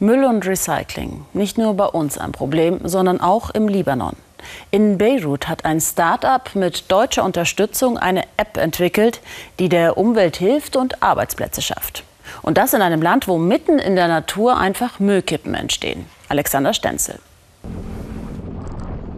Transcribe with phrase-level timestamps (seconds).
[0.00, 1.24] Müll und Recycling.
[1.32, 4.14] Nicht nur bei uns ein Problem, sondern auch im Libanon.
[4.70, 9.20] In Beirut hat ein Start-up mit deutscher Unterstützung eine App entwickelt,
[9.58, 12.04] die der Umwelt hilft und Arbeitsplätze schafft.
[12.42, 16.06] Und das in einem Land, wo mitten in der Natur einfach Müllkippen entstehen.
[16.28, 17.18] Alexander Stenzel.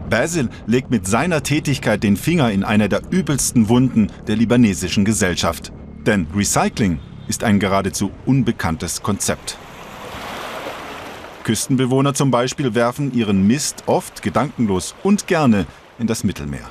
[0.09, 5.71] Basil legt mit seiner Tätigkeit den Finger in eine der übelsten Wunden der libanesischen Gesellschaft.
[6.07, 9.57] Denn Recycling ist ein geradezu unbekanntes Konzept.
[11.43, 15.65] Küstenbewohner zum Beispiel werfen ihren Mist oft gedankenlos und gerne
[15.99, 16.69] in das Mittelmeer.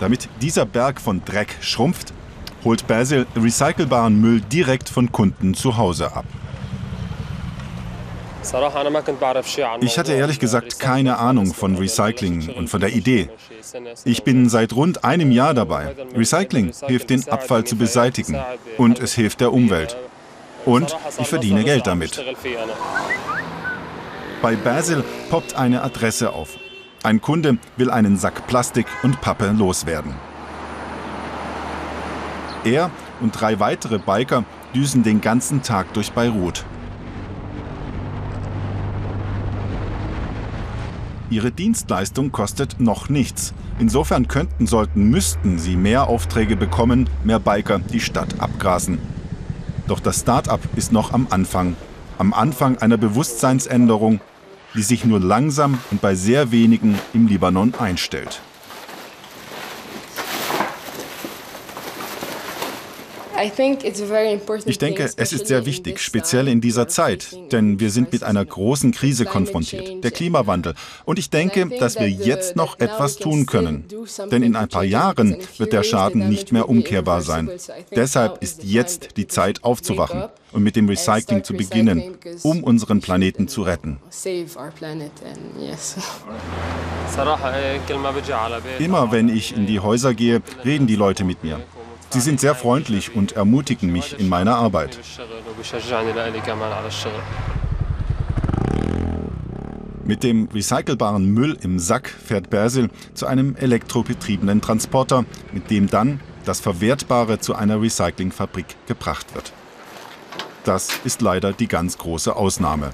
[0.00, 2.12] Damit dieser Berg von Dreck schrumpft,
[2.64, 6.24] holt Basil recycelbaren Müll direkt von Kunden zu Hause ab.
[9.80, 13.30] Ich hatte ehrlich gesagt keine Ahnung von Recycling und von der Idee.
[14.04, 15.94] Ich bin seit rund einem Jahr dabei.
[16.14, 18.36] Recycling hilft den Abfall zu beseitigen
[18.76, 19.96] und es hilft der Umwelt.
[20.64, 22.22] Und ich verdiene Geld damit.
[24.40, 26.58] Bei Basil poppt eine Adresse auf.
[27.02, 30.14] Ein Kunde will einen Sack Plastik und Pappe loswerden.
[32.64, 32.90] Er
[33.20, 36.64] und drei weitere Biker düsen den ganzen Tag durch Beirut.
[41.30, 43.54] Ihre Dienstleistung kostet noch nichts.
[43.78, 48.98] Insofern könnten, sollten, müssten sie mehr Aufträge bekommen, mehr Biker die Stadt abgrasen.
[49.86, 51.76] Doch das Start-up ist noch am Anfang.
[52.16, 54.20] Am Anfang einer Bewusstseinsänderung,
[54.74, 58.40] die sich nur langsam und bei sehr wenigen im Libanon einstellt.
[64.66, 68.44] Ich denke, es ist sehr wichtig, speziell in dieser Zeit, denn wir sind mit einer
[68.44, 70.74] großen Krise konfrontiert, der Klimawandel.
[71.04, 73.84] Und ich denke, dass wir jetzt noch etwas tun können.
[74.30, 77.50] Denn in ein paar Jahren wird der Schaden nicht mehr umkehrbar sein.
[77.94, 83.48] Deshalb ist jetzt die Zeit aufzuwachen und mit dem Recycling zu beginnen, um unseren Planeten
[83.48, 83.98] zu retten.
[88.78, 91.60] Immer wenn ich in die Häuser gehe, reden die Leute mit mir.
[92.14, 95.00] Sie sind sehr freundlich und ermutigen mich in meiner Arbeit.
[100.04, 106.20] Mit dem recycelbaren Müll im Sack fährt Basil zu einem elektrobetriebenen Transporter, mit dem dann
[106.44, 109.52] das Verwertbare zu einer Recyclingfabrik gebracht wird.
[110.62, 112.90] Das ist leider die ganz große Ausnahme.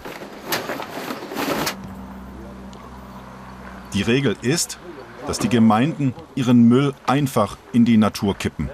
[3.93, 4.79] Die Regel ist,
[5.27, 8.71] dass die Gemeinden ihren Müll einfach in die Natur kippen.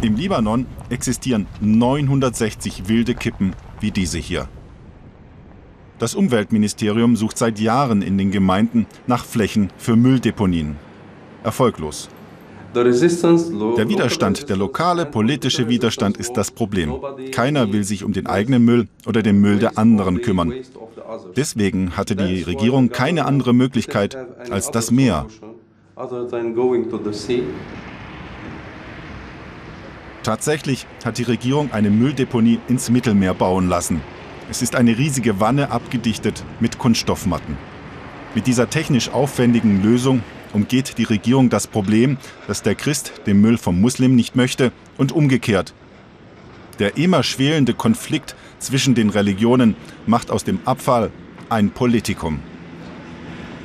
[0.00, 4.48] Im Libanon existieren 960 wilde Kippen wie diese hier.
[5.98, 10.76] Das Umweltministerium sucht seit Jahren in den Gemeinden nach Flächen für Mülldeponien.
[11.42, 12.08] Erfolglos.
[12.74, 12.84] Der
[13.88, 16.94] Widerstand, der lokale politische Widerstand ist das Problem.
[17.32, 20.52] Keiner will sich um den eigenen Müll oder den Müll der anderen kümmern.
[21.36, 24.16] Deswegen hatte die Regierung keine andere Möglichkeit
[24.50, 25.26] als das Meer.
[30.22, 34.00] Tatsächlich hat die Regierung eine Mülldeponie ins Mittelmeer bauen lassen.
[34.48, 37.56] Es ist eine riesige Wanne abgedichtet mit Kunststoffmatten.
[38.36, 40.22] Mit dieser technisch aufwendigen Lösung
[40.52, 42.16] umgeht die Regierung das Problem,
[42.46, 45.74] dass der Christ den Müll vom Muslim nicht möchte und umgekehrt.
[46.78, 49.74] Der immer schwelende Konflikt zwischen den Religionen
[50.06, 51.10] macht aus dem Abfall
[51.48, 52.38] ein Politikum.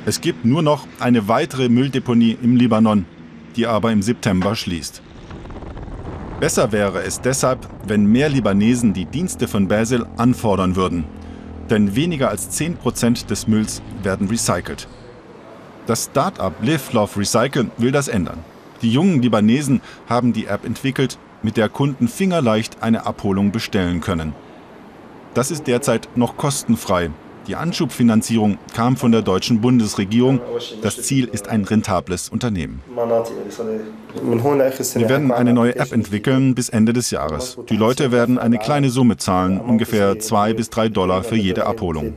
[0.06, 3.06] Es gibt nur noch eine weitere Mülldeponie im Libanon,
[3.56, 5.00] die aber im September schließt.
[6.40, 11.04] Besser wäre es deshalb, wenn mehr Libanesen die Dienste von Basil anfordern würden.
[11.70, 14.88] Denn weniger als 10% des Mülls werden recycelt.
[15.86, 18.44] Das Start-up Live Love Recycle will das ändern.
[18.82, 24.34] Die jungen Libanesen haben die App entwickelt, mit der Kunden fingerleicht eine Abholung bestellen können.
[25.32, 27.10] Das ist derzeit noch kostenfrei
[27.46, 30.40] die Anschubfinanzierung kam von der deutschen Bundesregierung.
[30.82, 32.80] Das Ziel ist ein rentables Unternehmen.
[34.94, 37.58] Wir werden eine neue App entwickeln bis Ende des Jahres.
[37.68, 42.14] Die Leute werden eine kleine Summe zahlen, ungefähr zwei bis drei Dollar für jede Abholung.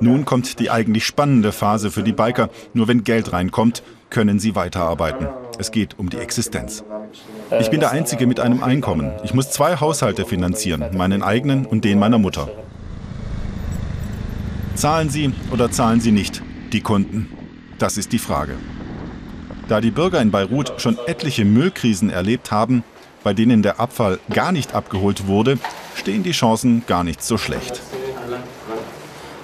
[0.00, 2.48] Nun kommt die eigentlich spannende Phase für die Biker.
[2.72, 5.28] Nur wenn Geld reinkommt, können sie weiterarbeiten.
[5.58, 6.84] Es geht um die Existenz.
[7.60, 9.12] Ich bin der Einzige mit einem Einkommen.
[9.22, 12.48] Ich muss zwei Haushalte finanzieren, meinen eigenen und den meiner Mutter.
[14.74, 16.42] Zahlen sie oder zahlen sie nicht,
[16.72, 17.28] die Kunden?
[17.78, 18.56] Das ist die Frage.
[19.68, 22.82] Da die Bürger in Beirut schon etliche Müllkrisen erlebt haben,
[23.22, 25.58] bei denen der Abfall gar nicht abgeholt wurde,
[25.94, 27.80] stehen die Chancen gar nicht so schlecht.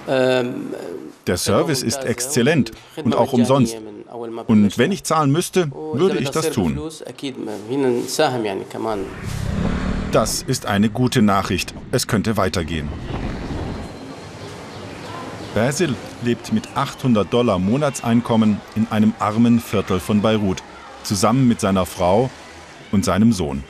[0.07, 2.73] Der Service ist exzellent
[3.03, 3.77] und auch umsonst.
[4.47, 6.79] Und wenn ich zahlen müsste, würde ich das tun.
[10.13, 11.73] Das ist eine gute Nachricht.
[11.93, 12.89] Es könnte weitergehen.
[15.55, 20.63] Basil lebt mit 800 Dollar Monatseinkommen in einem armen Viertel von Beirut,
[21.03, 22.31] zusammen mit seiner Frau
[22.93, 23.65] und seinem Sohn.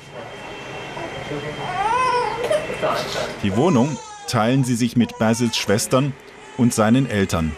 [3.43, 3.97] Die Wohnung
[4.27, 6.13] teilen sie sich mit Basils Schwestern
[6.59, 7.53] und seinen Eltern.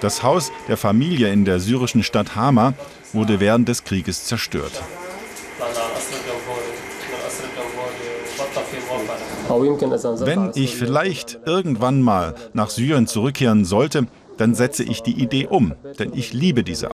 [0.00, 2.72] Das Haus der Familie in der syrischen Stadt Hama
[3.12, 4.82] wurde während des Krieges zerstört.
[10.24, 14.06] Wenn ich vielleicht irgendwann mal nach Syrien zurückkehren sollte,
[14.36, 16.90] dann setze ich die Idee um, denn ich liebe diese